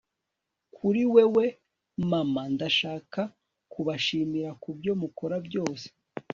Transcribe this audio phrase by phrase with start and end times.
[0.75, 1.45] kuri wewe
[2.11, 3.21] mama, ndashaka
[3.71, 5.87] kubashimira kubyo mukora byose